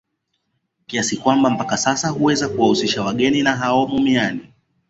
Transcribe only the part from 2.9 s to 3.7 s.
wageni na